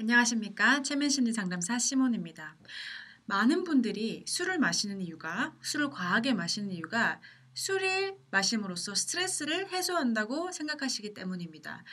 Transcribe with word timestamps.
안녕하십니까. 0.00 0.80
최면심리 0.80 1.34
상담사 1.34 1.78
시몬입니다. 1.78 2.56
많은 3.26 3.64
분들이 3.64 4.24
술을 4.26 4.58
마시는 4.58 5.02
이유가, 5.02 5.54
술을 5.60 5.90
과하게 5.90 6.32
마시는 6.32 6.72
이유가 6.72 7.20
술을 7.52 8.16
마심으로써 8.30 8.94
스트레스를 8.94 9.68
해소한다고 9.68 10.52
생각하시기 10.52 11.12
때문입니다. 11.12 11.84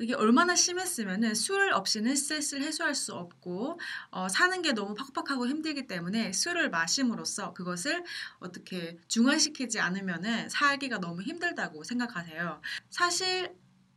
이게 0.00 0.14
얼마나 0.14 0.56
심했으면 0.56 1.34
술 1.34 1.72
없이는 1.74 2.16
스트레스를 2.16 2.64
해소할 2.64 2.94
수 2.94 3.12
없고 3.12 3.78
어, 4.12 4.28
사는 4.28 4.62
게 4.62 4.72
너무 4.72 4.94
팍팍하고 4.94 5.46
힘들기 5.46 5.86
때문에 5.86 6.32
술을 6.32 6.70
마심으로써 6.70 7.52
그것을 7.52 8.02
어떻게 8.38 8.98
중화시키지 9.08 9.78
않으면 9.78 10.48
살기가 10.48 11.00
너무 11.00 11.20
힘들다고 11.20 11.84
생각하세요. 11.84 12.62
사실 12.88 13.54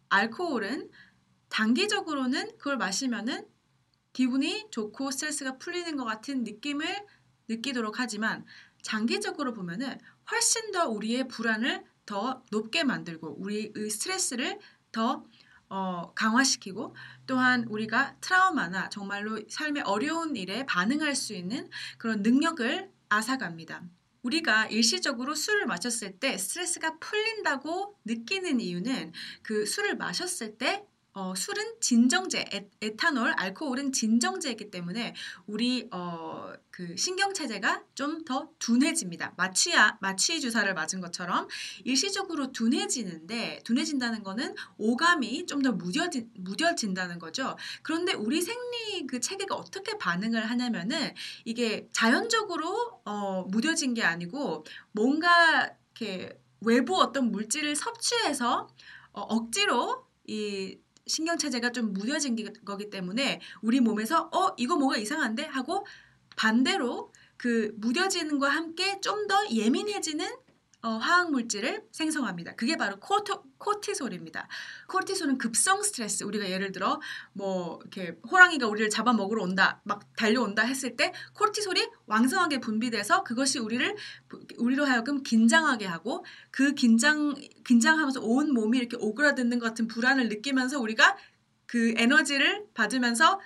알코올은 0.10 0.90
단기적으로는 1.50 2.58
그걸 2.58 2.78
마시면은 2.78 3.46
기분이 4.14 4.68
좋고 4.72 5.12
스트레스가 5.12 5.58
풀리는 5.58 5.96
것 5.96 6.06
같은 6.06 6.44
느낌을 6.44 7.06
느끼도록 7.48 8.00
하지만 8.00 8.46
장기적으로 8.82 9.54
보면은 9.54 10.00
훨씬 10.32 10.72
더 10.72 10.88
우리의 10.88 11.28
불안을 11.28 11.84
더 12.06 12.44
높게 12.52 12.84
만들고 12.84 13.36
우리의 13.40 13.90
스트레스를 13.90 14.60
더 14.92 15.26
어, 15.70 16.12
강화시키고 16.16 16.96
또한 17.28 17.64
우리가 17.66 18.16
트라우마나 18.22 18.90
정말로 18.90 19.40
삶의 19.48 19.84
어려운 19.84 20.36
일에 20.36 20.66
반응할 20.66 21.16
수 21.16 21.34
있는 21.34 21.70
그런 22.00 22.24
능력을 22.24 22.92
앗아갑니다. 23.10 23.84
우리가 24.24 24.66
일시적으로 24.66 25.36
술을 25.36 25.68
마셨을 25.68 26.20
때 26.20 26.38
스트레스가 26.38 26.98
풀린다고 26.98 28.00
느끼는 28.04 28.60
이유는 28.60 29.14
그 29.44 29.66
술을 29.66 29.96
마셨을 29.98 30.58
때 30.58 30.86
어, 31.14 31.34
술은 31.36 31.82
진정제, 31.82 32.46
에, 32.82 32.96
타놀 32.96 33.34
알코올은 33.36 33.92
진정제이기 33.92 34.70
때문에 34.72 35.16
우리 35.48 35.88
어, 35.92 36.54
그 36.72 36.96
신경 36.96 37.34
체제가 37.34 37.84
좀 37.96 38.24
더 38.26 38.50
둔해집니다. 38.60 39.34
마취야 39.38 39.98
마취 40.02 40.40
주사를 40.40 40.72
맞은 40.74 41.02
것처럼 41.02 41.48
일시적으로 41.84 42.52
둔해지는데 42.52 43.62
둔해진다는 43.66 44.24
거는 44.24 44.56
오감이 44.78 45.46
좀 45.46 45.62
더 45.64 45.72
무뎌진, 45.72 46.30
무뎌진다는 46.36 47.18
거죠. 47.20 47.58
그런데 47.82 48.14
우리 48.14 48.42
생리 48.42 49.08
그 49.08 49.20
체계가 49.20 49.56
어떻게 49.56 49.98
반응을 49.98 50.50
하냐면은 50.50 51.14
이게 51.44 51.90
자연적으로 51.92 53.02
어, 53.06 53.44
무뎌진 53.50 53.94
게 53.94 54.04
아니고 54.04 54.64
뭔가 54.92 55.70
이렇게 56.00 56.40
외부 56.62 56.96
어떤 56.98 57.32
물질을 57.32 57.76
섭취해서 57.76 58.68
어, 59.12 59.22
억지로 59.22 60.06
이 60.28 60.78
신경체제가 61.10 61.72
좀 61.72 61.94
무뎌진 61.94 62.38
거기 62.64 62.90
때문에 62.90 63.42
우리 63.62 63.80
몸에서 63.82 64.30
어 64.34 64.54
이거 64.58 64.78
뭐가 64.78 64.98
이상한데? 64.98 65.46
하고 65.46 65.86
반대로 66.36 67.12
그 67.38 67.74
무뎌지는 67.78 68.40
과 68.40 68.50
함께 68.50 69.00
좀 69.02 69.28
더 69.28 69.36
예민해지는 69.52 70.26
어, 70.82 70.92
화학 70.92 71.32
물질을 71.32 71.84
생성합니다. 71.92 72.56
그게 72.56 72.78
바로 72.78 73.00
코토, 73.02 73.44
코티솔입니다. 73.58 74.48
코티솔은 74.88 75.38
급성 75.38 75.84
스트레스. 75.84 76.24
우리가 76.24 76.50
예를 76.50 76.72
들어 76.72 77.02
뭐 77.34 77.80
이렇게 77.82 78.18
호랑이가 78.32 78.66
우리를 78.68 78.90
잡아먹으러 78.90 79.44
온다, 79.44 79.82
막 79.84 80.02
달려온다 80.16 80.64
했을 80.64 80.96
때 80.96 81.12
코티솔이 81.34 81.86
왕성하게 82.06 82.60
분비돼서 82.62 83.24
그것이 83.24 83.60
우리를 83.60 83.94
우리로 84.58 84.86
하여금 84.86 85.22
긴장하게 85.22 85.86
하고 85.86 86.24
그 86.50 86.74
긴장 86.76 87.36
긴장하면서 87.66 88.22
온 88.22 88.54
몸이 88.54 88.78
이렇게 88.78 88.96
오그라드는 88.98 89.60
것 89.60 89.66
같은 89.66 89.88
불안을 89.88 90.30
느끼면서 90.30 90.80
우리가 90.80 91.18
그 91.66 91.94
에너지를 91.98 92.68
받으면서 92.74 93.42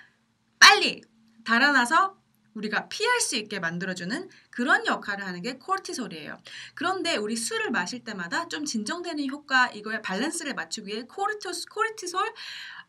빨리 0.60 1.02
달아나서 1.44 2.16
우리가 2.54 2.88
피할 2.88 3.20
수 3.20 3.36
있게 3.36 3.58
만들어주는 3.60 4.28
그런 4.50 4.86
역할을 4.86 5.26
하는 5.26 5.42
게 5.42 5.58
코르티솔이에요. 5.58 6.38
그런데 6.74 7.16
우리 7.16 7.36
술을 7.36 7.70
마실 7.70 8.04
때마다 8.04 8.48
좀 8.48 8.64
진정되는 8.64 9.28
효과, 9.28 9.68
이거의 9.68 10.02
밸런스를 10.02 10.54
맞추기 10.54 10.92
위해 10.92 11.02
코르티솔, 11.02 11.54
코르티솔 11.70 12.34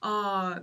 어, 0.01 0.55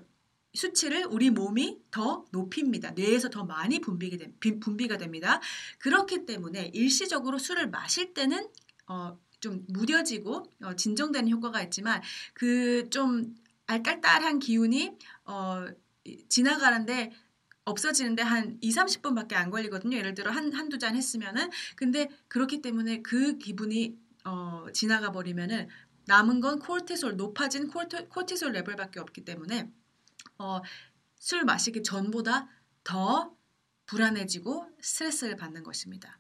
수치를 0.55 1.07
우리 1.09 1.31
몸이 1.31 1.81
더 1.91 2.25
높입니다. 2.31 2.91
뇌에서 2.91 3.31
더 3.31 3.45
많이 3.45 3.81
분비가 3.81 4.99
됩니다. 4.99 5.41
그렇기 5.79 6.27
때문에 6.27 6.71
일시적으로 6.75 7.39
술을 7.39 7.71
마실 7.71 8.12
때는 8.15 8.49
어, 8.87 9.19
좀 9.41 9.65
무뎌지고 9.69 10.45
어, 10.62 10.77
진정되는 10.77 11.31
효과가 11.31 11.62
있지만 11.62 12.03
그 12.35 12.89
좀 12.91 13.35
알딸딸한 13.67 14.39
기운이 14.39 14.97
어, 15.25 15.67
지나가는데 16.29 17.12
없어지는데 17.65 18.23
한 18.23 18.59
2, 18.61 18.71
30분밖에 18.71 19.34
안 19.34 19.50
걸리거든요. 19.50 19.97
예를 19.97 20.15
들어 20.15 20.31
한 20.31 20.53
한두 20.53 20.78
잔 20.78 20.97
했으면은 20.97 21.50
근데 21.77 22.09
그렇기 22.28 22.62
때문에 22.62 23.03
그 23.03 23.39
기분이 23.39 23.97
어 24.25 24.67
지나가 24.73 25.12
버리면은 25.12 25.69
남은 26.06 26.41
건 26.41 26.59
코르티솔 26.59 27.17
높아진 27.17 27.69
코르티, 27.69 28.09
코르티솔 28.09 28.53
레벨밖에 28.53 29.00
없기 29.00 29.25
때문에 29.25 29.71
어 30.39 30.61
술 31.23 31.45
마시기 31.45 31.84
전보다 31.84 32.49
더 32.83 33.37
불안해지고 33.87 34.69
스트레스를 34.81 35.37
받는 35.37 35.62
것입니다. 35.62 36.19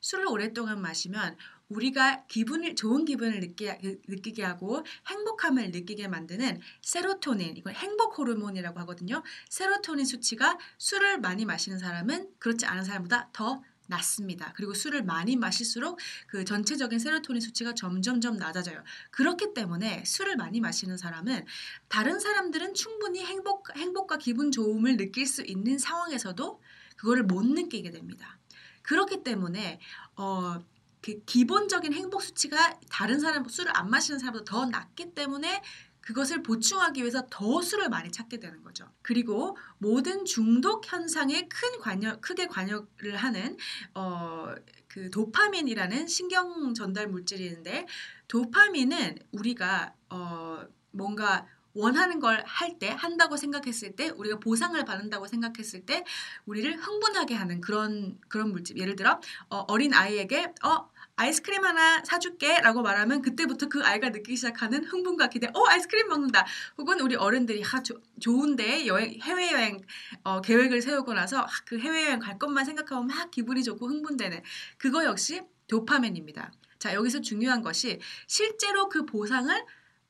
술을 0.00 0.26
오랫동안 0.26 0.82
마시면 0.82 1.38
우리가 1.70 2.26
기분을 2.26 2.74
좋은 2.74 3.04
기분을 3.04 3.40
느끼게, 3.40 4.00
느끼 4.08 4.32
게 4.32 4.44
하고 4.44 4.84
행복함을 5.08 5.70
느끼게 5.70 6.08
만드는 6.08 6.60
세로토닌 6.82 7.56
이걸 7.56 7.74
행복 7.74 8.18
호르몬이라고 8.18 8.78
하거든요. 8.80 9.22
세로토닌 9.48 10.04
수치가 10.04 10.58
술을 10.78 11.18
많이 11.20 11.44
마시는 11.44 11.78
사람은 11.78 12.30
그렇지 12.38 12.66
않은 12.66 12.84
사람보다 12.84 13.30
더 13.32 13.62
낮습니다. 13.90 14.52
그리고 14.56 14.72
술을 14.72 15.02
많이 15.02 15.36
마실수록 15.36 15.98
그 16.28 16.44
전체적인 16.44 16.98
세로토닌 16.98 17.40
수치가 17.40 17.74
점점점 17.74 18.36
낮아져요. 18.36 18.82
그렇기 19.10 19.52
때문에 19.52 20.04
술을 20.06 20.36
많이 20.36 20.60
마시는 20.60 20.96
사람은 20.96 21.44
다른 21.88 22.20
사람들은 22.20 22.74
충분히 22.74 23.24
행복, 23.24 23.76
행복과 23.76 24.18
기분 24.18 24.52
좋음을 24.52 24.96
느낄 24.96 25.26
수 25.26 25.42
있는 25.42 25.78
상황에서도 25.78 26.60
그거를 26.96 27.24
못 27.24 27.44
느끼게 27.44 27.90
됩니다. 27.90 28.38
그렇기 28.82 29.22
때문에 29.24 29.80
어, 30.16 30.62
그 31.02 31.22
기본적인 31.24 31.92
행복 31.92 32.22
수치가 32.22 32.78
다른 32.90 33.20
사람 33.20 33.48
술을 33.48 33.76
안 33.76 33.90
마시는 33.90 34.18
사람보다 34.18 34.44
더 34.44 34.66
낮기 34.66 35.14
때문에 35.14 35.62
그것을 36.00 36.42
보충하기 36.42 37.00
위해서 37.00 37.26
더 37.30 37.60
술을 37.60 37.88
많이 37.88 38.10
찾게 38.10 38.40
되는 38.40 38.62
거죠. 38.62 38.90
그리고 39.02 39.56
모든 39.78 40.24
중독 40.24 40.90
현상에 40.90 41.46
큰 41.48 41.78
관여, 41.80 42.16
크게 42.20 42.46
관여를 42.46 43.16
하는 43.16 43.56
어, 43.94 44.54
그 44.88 45.10
도파민이라는 45.10 46.08
신경 46.08 46.74
전달 46.74 47.06
물질이 47.06 47.44
있는데 47.46 47.86
도파민은 48.28 49.18
우리가 49.32 49.94
어, 50.08 50.64
뭔가 50.90 51.46
원하는 51.74 52.18
걸 52.20 52.42
할 52.46 52.78
때, 52.78 52.88
한다고 52.88 53.36
생각했을 53.36 53.96
때, 53.96 54.10
우리가 54.10 54.38
보상을 54.38 54.82
받는다고 54.84 55.26
생각했을 55.26 55.86
때, 55.86 56.04
우리를 56.46 56.76
흥분하게 56.76 57.34
하는 57.34 57.60
그런, 57.60 58.18
그런 58.28 58.50
물질. 58.50 58.76
예를 58.78 58.96
들어, 58.96 59.20
어, 59.48 59.76
린 59.76 59.94
아이에게, 59.94 60.52
어, 60.62 60.88
아이스크림 61.16 61.64
하나 61.64 62.02
사줄게 62.04 62.60
라고 62.60 62.80
말하면 62.80 63.20
그때부터 63.20 63.68
그 63.68 63.82
아이가 63.84 64.08
느끼기 64.08 64.36
시작하는 64.36 64.84
흥분과 64.84 65.28
기대. 65.28 65.48
어 65.52 65.66
아이스크림 65.68 66.08
먹는다. 66.08 66.46
혹은 66.78 66.98
우리 67.00 67.14
어른들이 67.14 67.60
하 67.60 67.82
조, 67.82 68.00
좋은데 68.20 68.86
여행 68.86 69.20
해외여행 69.20 69.82
어, 70.24 70.40
계획을 70.40 70.80
세우고 70.80 71.12
나서 71.12 71.46
그 71.66 71.78
해외여행 71.78 72.20
갈 72.20 72.38
것만 72.38 72.64
생각하면 72.64 73.08
막 73.08 73.30
기분이 73.30 73.62
좋고 73.64 73.86
흥분되는 73.86 74.40
그거 74.78 75.04
역시 75.04 75.42
도파민입니다. 75.68 76.52
자 76.78 76.94
여기서 76.94 77.20
중요한 77.20 77.60
것이 77.60 78.00
실제로 78.26 78.88
그 78.88 79.04
보상을 79.04 79.54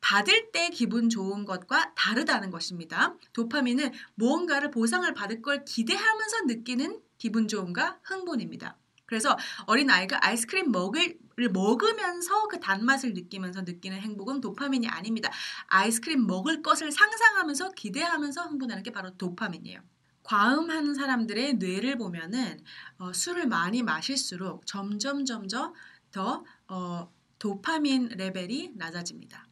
받을 0.01 0.51
때 0.53 0.71
기분 0.71 1.09
좋은 1.09 1.45
것과 1.45 1.93
다르다는 1.95 2.51
것입니다. 2.51 3.15
도파민은 3.33 3.93
무언가를 4.15 4.71
보상을 4.71 5.13
받을 5.15 5.43
걸 5.43 5.65
기대하면서 5.65 6.43
느끼는 6.47 7.01
기분 7.19 7.49
좋음과 7.49 8.01
흥분입니다. 8.03 8.77
그래서 9.07 9.37
어린 9.67 9.91
아이가 9.91 10.25
아이스크림 10.25 10.71
먹을 10.71 11.19
먹으면서 11.53 12.47
그 12.47 12.61
단맛을 12.61 13.13
느끼면서 13.15 13.63
느끼는 13.63 13.99
행복은 13.99 14.41
도파민이 14.41 14.87
아닙니다. 14.87 15.31
아이스크림 15.67 16.27
먹을 16.27 16.63
것을 16.63 16.93
상상하면서 16.93 17.73
기대하면서 17.73 18.43
흥분하는 18.43 18.85
게 18.85 18.93
바로 18.93 19.11
도파민이에요. 19.17 19.81
과음하는 20.23 20.95
사람들의 20.95 21.55
뇌를 21.55 21.99
보면은 21.99 22.63
어, 22.99 23.13
술을 23.13 23.49
많이 23.49 23.83
마실수록 23.83 24.65
점점 24.65 25.25
점점 25.25 25.73
더 26.13 26.45
어, 26.69 27.13
도파민 27.41 28.09
레벨이 28.11 28.75
낮아집니다. 28.77 29.50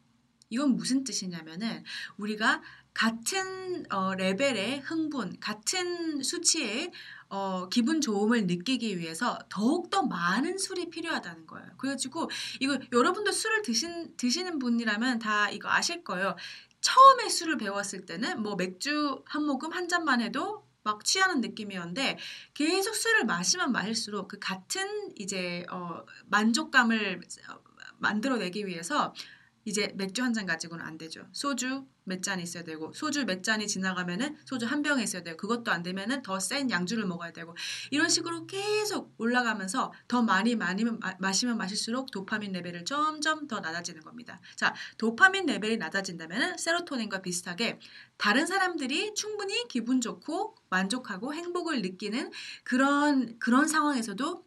이건 0.51 0.77
무슨 0.77 1.05
뜻이냐면은 1.05 1.85
우리가 2.17 2.63
같은 2.95 3.87
어, 3.93 4.15
레벨의 4.15 4.81
흥분, 4.81 5.39
같은 5.39 6.23
수치의 6.23 6.91
어, 7.29 7.69
기분 7.69 8.01
좋음을 8.01 8.47
느끼기 8.47 8.99
위해서 8.99 9.39
더욱더 9.49 10.03
많은 10.03 10.59
술이 10.59 10.91
필요하다는 10.91 11.47
거예요. 11.47 11.69
그래가지고 11.77 12.31
이거 12.61 12.79
여러분도 12.93 13.31
술을 13.31 13.63
드신, 13.63 14.17
드시는 14.17 14.59
분이라면 14.59 15.19
다 15.19 15.51
이거 15.51 15.69
아실 15.69 16.03
거예요. 16.03 16.35
처음에 16.81 17.29
술을 17.29 17.59
배웠을 17.59 18.07
때는 18.07 18.43
뭐 18.43 18.57
맥주 18.57 19.23
한 19.27 19.45
모금 19.45 19.73
한 19.73 19.89
잔만 19.89 20.21
해도 20.21 20.67
막 20.83 21.05
취하는 21.05 21.41
느낌이었는데 21.41 22.19
계속 22.55 22.95
술을 22.95 23.27
마시면 23.27 23.73
마실수록 23.73 24.29
그 24.29 24.39
같은 24.39 25.13
이제 25.17 25.65
어, 25.71 26.05
만족감을 26.27 27.21
어, 27.51 27.61
만들어내기 27.99 28.67
위해서 28.67 29.13
이제 29.69 29.93
맥주 29.97 30.23
한 30.23 30.33
잔 30.33 30.47
가지고는 30.47 30.85
안 30.85 30.97
되죠. 30.99 31.27
소주 31.33 31.85
몇 32.05 32.23
잔 32.23 32.41
있어야 32.41 32.65
되고 32.65 32.91
소주 32.95 33.27
몇 33.27 33.43
잔이 33.45 33.67
지나가면은 33.67 34.37
소주 34.47 34.65
한병 34.67 35.01
있어야 35.01 35.23
되고 35.23 35.37
그것도 35.37 35.71
안 35.71 35.83
되면은 35.83 36.23
더 36.23 36.39
센 36.41 36.71
양주를 36.71 37.05
먹어야 37.07 37.33
되고 37.33 37.55
이런 37.91 38.09
식으로 38.09 38.47
계속 38.47 39.15
올라가면서 39.19 39.93
더 40.09 40.23
많이 40.23 40.57
많이 40.57 40.85
마, 40.85 41.15
마시면 41.19 41.59
마실수록 41.59 42.11
도파민 42.11 42.53
레벨을 42.53 42.85
점점 42.87 43.47
더 43.47 43.61
낮아지는 43.61 44.01
겁니다. 44.03 44.41
자, 44.57 44.75
도파민 44.97 45.45
레벨이 45.47 45.77
낮아진다면은 45.77 46.57
세로토닌과 46.57 47.21
비슷하게 47.21 47.79
다른 48.17 48.47
사람들이 48.47 49.15
충분히 49.15 49.69
기분 49.69 50.01
좋고 50.01 50.57
만족하고 50.71 51.35
행복을 51.35 51.83
느끼는 51.83 52.31
그런 52.65 53.39
그런 53.39 53.69
상황에서도 53.69 54.45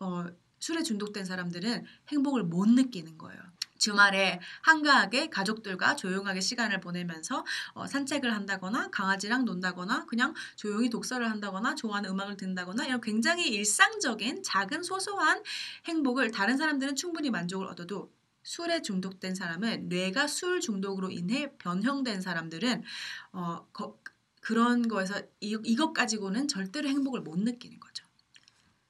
어, 0.00 0.24
술에 0.60 0.82
중독된 0.82 1.24
사람들은 1.24 1.84
행복을 2.08 2.44
못 2.44 2.68
느끼는 2.68 3.18
거예요. 3.18 3.42
주말에 3.82 4.38
한가하게 4.60 5.28
가족들과 5.28 5.96
조용하게 5.96 6.40
시간을 6.40 6.80
보내면서 6.80 7.44
어, 7.74 7.86
산책을 7.88 8.32
한다거나 8.32 8.88
강아지랑 8.90 9.44
논다거나 9.44 10.06
그냥 10.06 10.34
조용히 10.54 10.88
독서를 10.88 11.28
한다거나 11.28 11.74
좋아하는 11.74 12.10
음악을 12.10 12.36
듣는다거나 12.36 12.86
이런 12.86 13.00
굉장히 13.00 13.48
일상적인 13.48 14.44
작은 14.44 14.84
소소한 14.84 15.42
행복을 15.86 16.30
다른 16.30 16.56
사람들은 16.56 16.94
충분히 16.94 17.30
만족을 17.30 17.66
얻어도 17.66 18.12
술에 18.44 18.82
중독된 18.82 19.34
사람은 19.34 19.88
뇌가 19.88 20.28
술 20.28 20.60
중독으로 20.60 21.10
인해 21.10 21.52
변형된 21.58 22.20
사람들은 22.20 22.84
어, 23.32 23.66
거, 23.72 23.98
그런 24.40 24.86
거에서 24.86 25.20
이, 25.40 25.58
이것 25.64 25.92
가지고는 25.92 26.46
절대로 26.46 26.88
행복을 26.88 27.20
못 27.20 27.36
느끼는 27.36 27.80
거죠. 27.80 28.04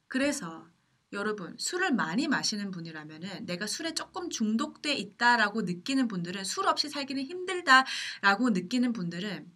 그래서 0.07 0.67
여러분 1.13 1.55
술을 1.59 1.93
많이 1.93 2.29
마시는 2.29 2.71
분이라면은 2.71 3.47
내가 3.47 3.67
술에 3.67 3.95
조금 3.95 4.31
중독돼 4.31 4.95
있다라고 4.95 5.63
느끼는 5.63 6.09
분들은 6.09 6.45
술 6.45 6.67
없이 6.67 6.89
살기는 6.89 7.23
힘들다라고 7.23 8.51
느끼는 8.51 8.93
분들은 8.93 9.51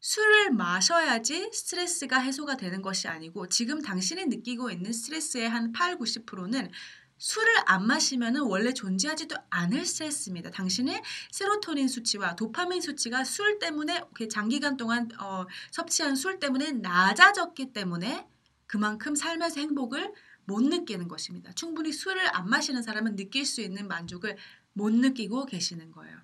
술을 0.00 0.52
마셔야지 0.52 1.50
스트레스가 1.52 2.18
해소가 2.18 2.56
되는 2.56 2.82
것이 2.82 3.08
아니고 3.08 3.48
지금 3.48 3.82
당신이 3.82 4.26
느끼고 4.26 4.70
있는 4.70 4.92
스트레스의 4.92 5.48
한 5.48 5.72
8, 5.72 5.98
90%는 5.98 6.70
술을 7.18 7.52
안 7.64 7.86
마시면은 7.86 8.42
원래 8.42 8.72
존재하지도 8.72 9.36
않을 9.50 9.86
스트레스입니다. 9.86 10.50
당신의 10.50 11.02
세로토닌 11.32 11.88
수치와 11.88 12.36
도파민 12.36 12.80
수치가 12.80 13.24
술 13.24 13.58
때문에 13.58 14.02
장기간 14.30 14.76
동안 14.76 15.08
어, 15.18 15.46
섭취한 15.70 16.14
술 16.14 16.38
때문에 16.38 16.72
낮아졌기 16.72 17.72
때문에 17.72 18.28
그만큼 18.66 19.14
삶에서 19.14 19.60
행복을 19.60 20.12
못 20.46 20.62
느끼는 20.62 21.08
것입니다. 21.08 21.52
충분히 21.52 21.92
술을 21.92 22.34
안 22.36 22.48
마시는 22.48 22.82
사람은 22.82 23.16
느낄 23.16 23.44
수 23.46 23.60
있는 23.60 23.88
만족을 23.88 24.36
못 24.72 24.92
느끼고 24.92 25.46
계시는 25.46 25.90
거예요. 25.92 26.18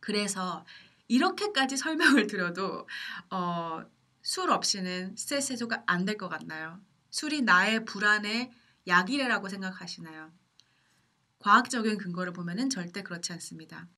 그래서 0.00 0.64
이렇게까지 1.08 1.76
설명을 1.76 2.26
드려도 2.26 2.88
어, 3.30 3.84
술 4.22 4.50
없이는 4.50 5.16
스트레스 5.16 5.52
해소가 5.52 5.82
안 5.86 6.04
될 6.04 6.16
것 6.16 6.28
같나요? 6.28 6.80
술이 7.10 7.42
나의 7.42 7.84
불안의 7.84 8.50
약이라고 8.86 9.48
생각하시나요? 9.48 10.32
과학적인 11.38 11.98
근거를 11.98 12.32
보면은 12.32 12.70
절대 12.70 13.02
그렇지 13.02 13.32
않습니다. 13.34 13.88